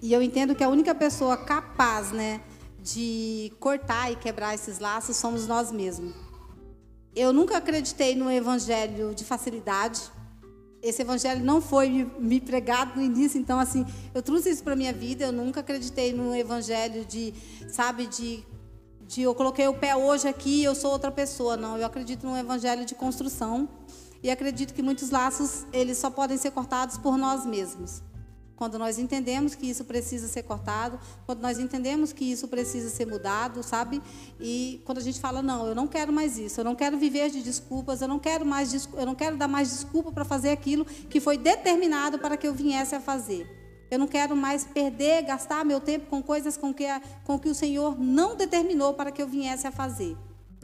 [0.00, 2.40] e eu entendo que a única pessoa capaz, né,
[2.80, 6.14] de cortar e quebrar esses laços somos nós mesmos.
[7.14, 10.00] Eu nunca acreditei no evangelho de facilidade.
[10.82, 14.94] Esse evangelho não foi me pregado no início, então assim, eu trouxe isso para minha
[14.94, 15.26] vida.
[15.26, 17.34] Eu nunca acreditei no evangelho de,
[17.68, 18.42] sabe, de
[19.12, 21.54] de eu coloquei o pé hoje aqui, eu sou outra pessoa.
[21.54, 23.68] Não, eu acredito no evangelho de construção
[24.22, 28.02] e acredito que muitos laços eles só podem ser cortados por nós mesmos.
[28.62, 30.96] Quando nós entendemos que isso precisa ser cortado,
[31.26, 34.00] quando nós entendemos que isso precisa ser mudado, sabe?
[34.38, 37.28] E quando a gente fala não, eu não quero mais isso, eu não quero viver
[37.28, 40.84] de desculpas, eu não quero mais, eu não quero dar mais desculpa para fazer aquilo
[40.84, 43.48] que foi determinado para que eu viesse a fazer.
[43.90, 46.86] Eu não quero mais perder, gastar meu tempo com coisas com que,
[47.24, 50.16] com que o Senhor não determinou para que eu viesse a fazer.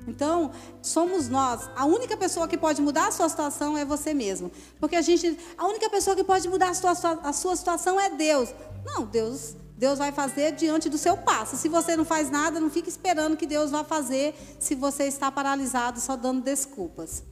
[0.07, 1.69] Então, somos nós.
[1.77, 4.51] A única pessoa que pode mudar a sua situação é você mesmo.
[4.79, 8.11] Porque a gente, a única pessoa que pode mudar a sua, a sua situação é
[8.11, 8.55] Deus.
[8.85, 11.57] Não, Deus, Deus vai fazer diante do seu passo.
[11.57, 15.31] Se você não faz nada, não fique esperando que Deus vá fazer se você está
[15.31, 17.23] paralisado só dando desculpas.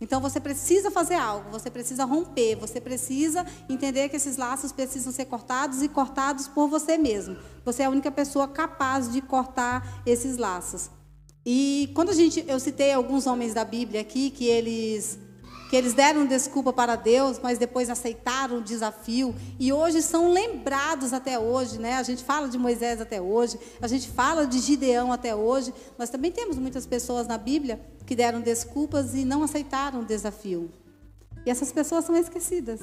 [0.00, 5.12] Então você precisa fazer algo, você precisa romper, você precisa entender que esses laços precisam
[5.12, 7.36] ser cortados e cortados por você mesmo.
[7.66, 10.90] Você é a única pessoa capaz de cortar esses laços.
[11.44, 15.18] E quando a gente, eu citei alguns homens da Bíblia aqui que eles
[15.70, 21.12] que eles deram desculpa para Deus, mas depois aceitaram o desafio e hoje são lembrados
[21.12, 21.94] até hoje, né?
[21.94, 25.72] A gente fala de Moisés até hoje, a gente fala de Gideão até hoje.
[25.96, 30.72] Nós também temos muitas pessoas na Bíblia que deram desculpas e não aceitaram o desafio.
[31.46, 32.80] E essas pessoas são esquecidas.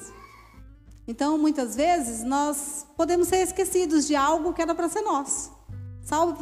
[1.06, 5.57] Então, muitas vezes, nós podemos ser esquecidos de algo que era para ser nosso.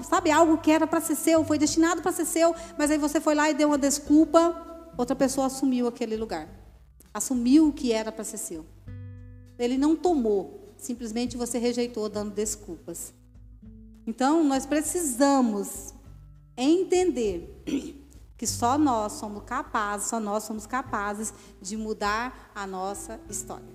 [0.04, 3.19] Sabe, algo que era para ser seu, foi destinado para ser seu, mas aí você
[3.19, 4.56] foi lá e deu uma desculpa,
[4.95, 6.47] outra pessoa assumiu aquele lugar.
[7.12, 8.63] Assumiu o que era para ser seu.
[9.58, 13.12] Ele não tomou, simplesmente você rejeitou dando desculpas.
[14.06, 15.95] Então, nós precisamos
[16.56, 17.63] entender
[18.38, 23.75] que só nós somos capazes, só nós somos capazes de mudar a nossa história.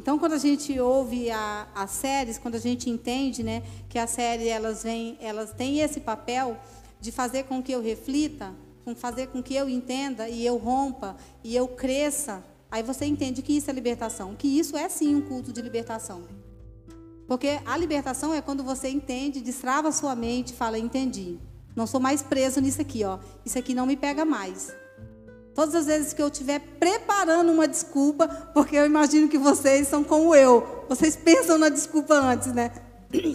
[0.00, 4.06] Então, quando a gente ouve a, as séries, quando a gente entende, né, que a
[4.06, 4.82] série elas
[5.20, 6.56] elas têm esse papel
[6.98, 8.50] de fazer com que eu reflita,
[8.82, 13.42] com fazer com que eu entenda e eu rompa e eu cresça, aí você entende
[13.42, 16.22] que isso é libertação, que isso é sim um culto de libertação.
[17.28, 21.38] Porque a libertação é quando você entende, destrava sua mente, fala entendi.
[21.76, 23.18] Não sou mais preso nisso aqui, ó.
[23.44, 24.79] Isso aqui não me pega mais.
[25.54, 30.04] Todas as vezes que eu estiver preparando uma desculpa, porque eu imagino que vocês são
[30.04, 30.84] como eu.
[30.88, 32.70] Vocês pensam na desculpa antes, né?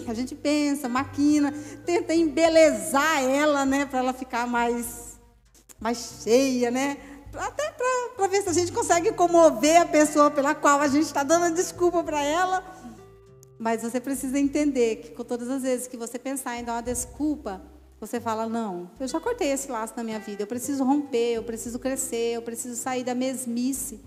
[0.08, 1.52] A gente pensa, maquina,
[1.84, 3.84] tenta embelezar ela, né?
[3.84, 5.18] Para ela ficar mais,
[5.78, 6.96] mais cheia, né?
[7.34, 7.70] Até
[8.16, 11.44] para ver se a gente consegue comover a pessoa pela qual a gente está dando
[11.44, 12.64] a desculpa para ela.
[13.58, 17.60] Mas você precisa entender que todas as vezes que você pensar em dar uma desculpa,
[18.00, 21.42] você fala: não, eu já cortei esse laço na minha vida, eu preciso romper, eu
[21.42, 24.00] preciso crescer, eu preciso sair da mesmice.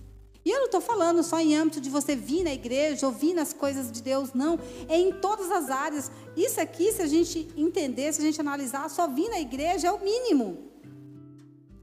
[0.46, 3.52] E eu não estou falando só em âmbito de você vir na igreja, ouvir nas
[3.52, 4.58] coisas de Deus, não.
[4.88, 6.10] É em todas as áreas.
[6.36, 9.92] Isso aqui, se a gente entender, se a gente analisar, só vir na igreja é
[9.92, 10.70] o mínimo.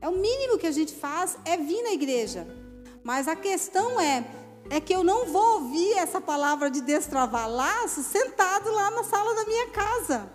[0.00, 2.46] É o mínimo que a gente faz, é vir na igreja.
[3.04, 4.26] Mas a questão é,
[4.70, 9.34] é que eu não vou ouvir essa palavra de destravar laço sentado lá na sala
[9.34, 10.30] da minha casa.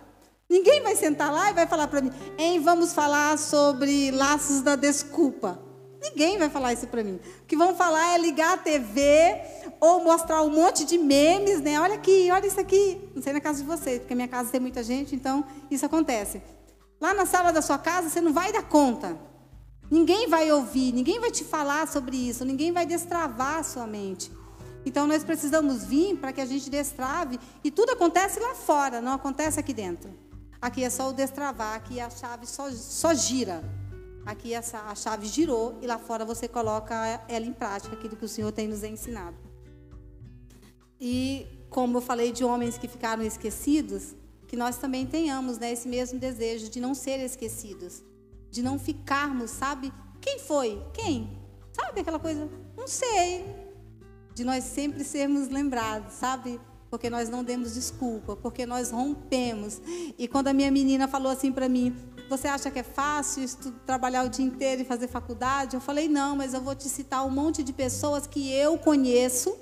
[0.52, 4.76] Ninguém vai sentar lá e vai falar para mim, hein, vamos falar sobre laços da
[4.76, 5.58] desculpa.
[5.98, 7.18] Ninguém vai falar isso para mim.
[7.40, 9.40] O que vão falar é ligar a TV
[9.80, 11.80] ou mostrar um monte de memes, né?
[11.80, 13.00] Olha aqui, olha isso aqui.
[13.14, 16.42] Não sei na casa de vocês, porque minha casa tem muita gente, então isso acontece.
[17.00, 19.16] Lá na sala da sua casa, você não vai dar conta.
[19.90, 24.30] Ninguém vai ouvir, ninguém vai te falar sobre isso, ninguém vai destravar a sua mente.
[24.84, 29.14] Então nós precisamos vir para que a gente destrave e tudo acontece lá fora, não
[29.14, 30.10] acontece aqui dentro.
[30.62, 33.64] Aqui é só o destravar, aqui a chave só, só gira.
[34.24, 36.94] Aqui essa, a chave girou e lá fora você coloca
[37.26, 39.36] ela em prática, aquilo que o Senhor tem nos ensinado.
[41.00, 44.14] E como eu falei de homens que ficaram esquecidos,
[44.46, 48.00] que nós também tenhamos né, esse mesmo desejo de não ser esquecidos,
[48.48, 49.92] de não ficarmos, sabe?
[50.20, 50.80] Quem foi?
[50.94, 51.42] Quem?
[51.72, 52.48] Sabe aquela coisa?
[52.76, 53.44] Não sei.
[54.32, 56.60] De nós sempre sermos lembrados, sabe?
[56.92, 59.80] Porque nós não demos desculpa, porque nós rompemos.
[60.18, 61.96] E quando a minha menina falou assim para mim,
[62.28, 63.48] você acha que é fácil
[63.86, 65.74] trabalhar o dia inteiro e fazer faculdade?
[65.74, 69.56] Eu falei, não, mas eu vou te citar um monte de pessoas que eu conheço,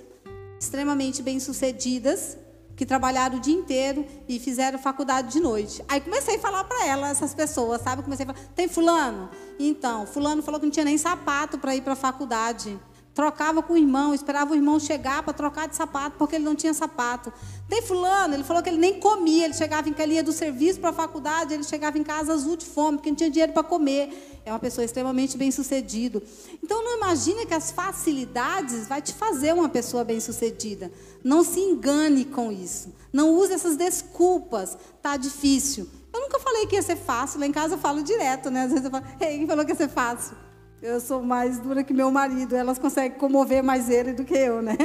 [0.59, 2.37] extremamente bem-sucedidas,
[2.75, 5.85] que trabalharam o dia inteiro e fizeram faculdade de noite.
[5.87, 8.03] Aí comecei a falar para ela, essas pessoas, sabe?
[8.03, 9.31] Comecei a falar, tem fulano?
[9.57, 12.77] Então, fulano falou que não tinha nem sapato para ir para a faculdade.
[13.15, 16.55] Trocava com o irmão, esperava o irmão chegar para trocar de sapato, porque ele não
[16.55, 17.33] tinha sapato.
[17.69, 20.91] Tem fulano, ele falou que ele nem comia, ele chegava em calinha do serviço para
[20.91, 24.41] a faculdade, ele chegava em casa azul de fome, porque não tinha dinheiro para comer.
[24.45, 26.23] É uma pessoa extremamente bem-sucedida.
[26.63, 30.91] Então não imagine que as facilidades vai te fazer uma pessoa bem-sucedida.
[31.23, 32.95] Não se engane com isso.
[33.13, 34.79] Não use essas desculpas.
[35.03, 35.89] Tá difícil.
[36.13, 38.65] Eu nunca falei que ia ser fácil, lá em casa eu falo direto, né?
[38.65, 40.37] Às vezes eu falo, quem falou que ia ser fácil?
[40.83, 44.63] Eu sou mais dura que meu marido, elas conseguem comover mais ele do que eu,
[44.63, 44.79] né?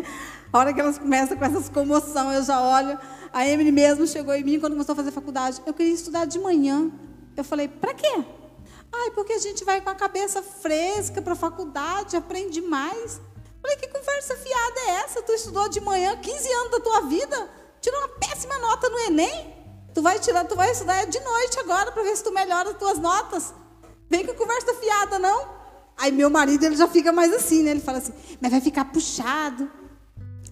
[0.52, 3.00] A hora que elas começam com essas comoção, eu já olho.
[3.32, 5.62] A Emily mesmo chegou em mim quando começou a fazer faculdade.
[5.66, 6.92] Eu queria estudar de manhã.
[7.38, 8.26] Eu falei, para quê?
[8.94, 13.22] Ai, porque a gente vai com a cabeça fresca para faculdade, aprende mais.
[13.62, 15.22] Falei, que conversa fiada é essa?
[15.22, 19.56] Tu estudou de manhã 15 anos da tua vida, tirou uma péssima nota no Enem.
[19.94, 22.78] Tu vai tirar, tu vai estudar de noite agora para ver se tu melhora as
[22.78, 23.54] tuas notas.
[24.10, 25.65] Vem com conversa fiada, não?
[25.98, 27.72] Aí meu marido ele já fica mais assim, né?
[27.72, 29.70] Ele fala assim, mas vai ficar puxado.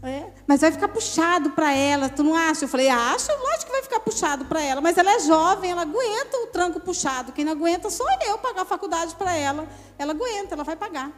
[0.05, 2.65] É, mas vai ficar puxado para ela, tu não acha?
[2.65, 5.83] Eu falei, acho, lógico que vai ficar puxado para ela, mas ela é jovem, ela
[5.83, 7.31] aguenta o tranco puxado.
[7.31, 9.65] Quem não aguenta sou eu pagar a faculdade para ela.
[9.97, 11.09] Ela aguenta, ela vai pagar.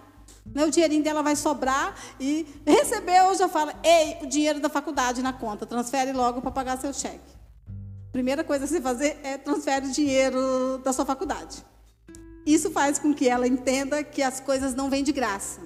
[0.45, 5.23] Né, o dinheirinho dela vai sobrar e recebeu, já fala, ei, o dinheiro da faculdade
[5.23, 7.33] na conta, transfere logo para pagar seu cheque.
[8.11, 11.65] Primeira coisa a você fazer é transfere o dinheiro da sua faculdade.
[12.45, 15.61] Isso faz com que ela entenda que as coisas não vêm de graça.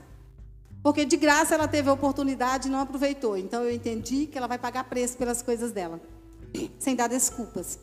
[0.82, 3.36] Porque de graça ela teve a oportunidade e não aproveitou.
[3.38, 6.00] Então eu entendi que ela vai pagar preço pelas coisas dela,
[6.80, 7.78] sem dar desculpas.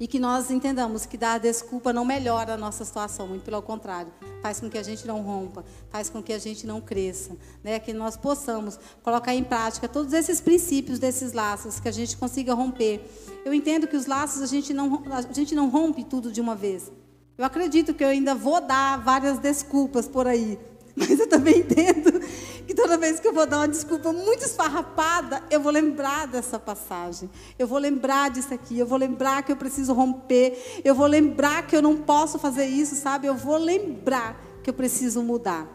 [0.00, 4.10] E que nós entendamos que dar desculpa não melhora a nossa situação, muito pelo contrário,
[4.42, 7.78] faz com que a gente não rompa, faz com que a gente não cresça, né?
[7.78, 12.54] que nós possamos colocar em prática todos esses princípios desses laços, que a gente consiga
[12.54, 13.00] romper.
[13.44, 16.54] Eu entendo que os laços a gente não, a gente não rompe tudo de uma
[16.54, 16.90] vez.
[17.38, 20.58] Eu acredito que eu ainda vou dar várias desculpas por aí.
[20.96, 22.18] Mas eu também entendo
[22.66, 26.58] que toda vez que eu vou dar uma desculpa muito esfarrapada, eu vou lembrar dessa
[26.58, 27.28] passagem.
[27.58, 28.78] Eu vou lembrar disso aqui.
[28.78, 30.80] Eu vou lembrar que eu preciso romper.
[30.82, 33.26] Eu vou lembrar que eu não posso fazer isso, sabe?
[33.26, 35.68] Eu vou lembrar que eu preciso mudar.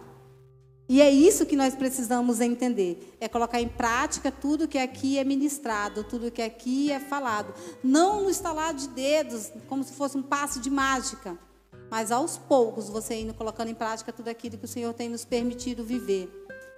[0.89, 5.23] E é isso que nós precisamos entender: é colocar em prática tudo que aqui é
[5.23, 7.53] ministrado, tudo que aqui é falado.
[7.83, 11.37] Não no estalar de dedos, como se fosse um passo de mágica
[11.91, 15.25] mas aos poucos você indo colocando em prática tudo aquilo que o Senhor tem nos
[15.25, 16.29] permitido viver.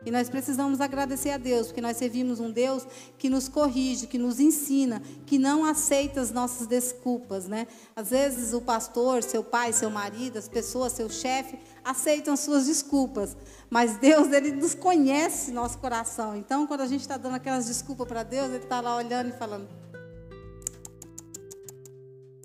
[0.04, 2.86] E nós precisamos agradecer a Deus, porque nós servimos um Deus
[3.18, 7.68] que nos corrige, que nos ensina, que não aceita as nossas desculpas, né?
[7.96, 13.38] Às vezes o pastor, seu pai, seu marido, as pessoas, seu chefe, aceitam suas desculpas,
[13.70, 16.36] mas Deus, ele nos conhece nosso coração.
[16.36, 19.32] Então, quando a gente está dando aquelas desculpas para Deus, ele está lá olhando e
[19.32, 19.70] falando: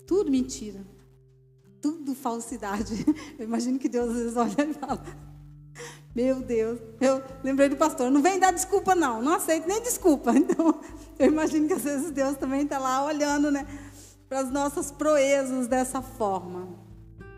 [0.05, 0.98] tudo mentira
[1.81, 3.05] tudo falsidade.
[3.37, 5.03] Eu imagino que Deus às vezes olha e fala:
[6.15, 10.31] Meu Deus, eu lembrei do pastor, não vem dar desculpa, não, não aceito nem desculpa.
[10.37, 10.79] Então,
[11.17, 13.65] eu imagino que às vezes Deus também está lá olhando né,
[14.27, 16.67] para as nossas proezas dessa forma.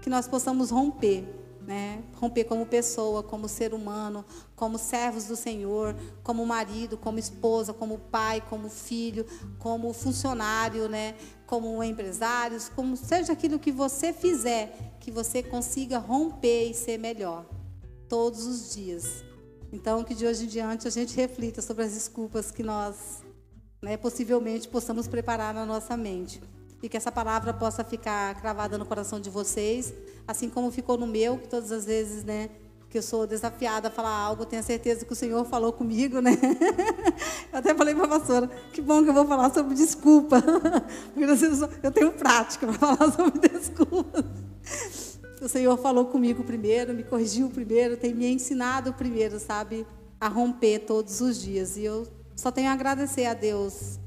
[0.02, 2.04] Que nós possamos romper né?
[2.16, 7.98] Romper como pessoa, como ser humano, como servos do Senhor, como marido, como esposa, como
[7.98, 9.26] pai, como filho,
[9.60, 11.16] como funcionário, né?
[11.46, 17.46] Como empresários, como seja aquilo que você fizer, que você consiga romper e ser melhor
[18.08, 19.24] todos os dias.
[19.72, 23.24] Então, que de hoje em diante a gente reflita sobre as desculpas que nós,
[23.82, 26.42] né, possivelmente possamos preparar na nossa mente
[26.82, 29.94] e que essa palavra possa ficar cravada no coração de vocês,
[30.28, 32.50] assim como ficou no meu, que todas as vezes, né,
[32.92, 36.32] que eu sou desafiada a falar algo, tenho certeza que o Senhor falou comigo, né?
[37.52, 40.44] Eu até falei para a pastora, que bom que eu vou falar sobre desculpa.
[41.82, 44.26] Eu tenho prática para falar sobre desculpas.
[45.42, 49.88] O Senhor falou comigo primeiro, me corrigiu primeiro, tem me ensinado primeiro, sabe?
[50.20, 51.78] A romper todos os dias.
[51.78, 52.06] E eu
[52.36, 54.00] só tenho a agradecer a Deus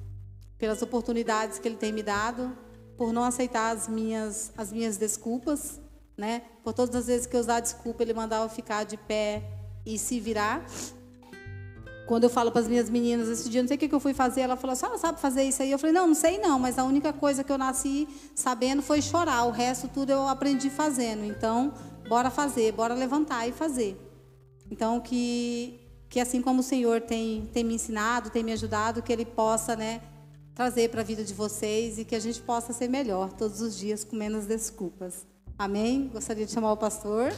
[0.59, 2.57] pelas oportunidades que Ele tem me dado,
[2.97, 5.81] por não aceitar as minhas, as minhas desculpas,
[6.17, 6.43] né?
[6.63, 9.43] Por todas as vezes que eu usar desculpa, Ele mandava ficar de pé
[9.85, 10.65] e se virar.
[12.07, 14.13] Quando eu falo para as minhas meninas, esse dia, não sei o que, eu fui
[14.13, 15.71] fazer, ela falou assim, ela sabe fazer isso aí?
[15.71, 19.01] Eu falei, não, não sei não, mas a única coisa que eu nasci sabendo foi
[19.01, 21.25] chorar, o resto tudo eu aprendi fazendo.
[21.25, 21.73] Então,
[22.07, 23.99] bora fazer, bora levantar e fazer.
[24.71, 25.81] Então, que,
[26.11, 29.75] que assim como o Senhor tem, tem me ensinado, tem me ajudado, que Ele possa,
[29.75, 30.03] né,
[30.55, 33.77] trazer para a vida de vocês e que a gente possa ser melhor todos os
[33.77, 35.27] dias com menos desculpas.
[35.59, 36.09] Amém?
[36.13, 37.33] Gostaria de chamar o pastor.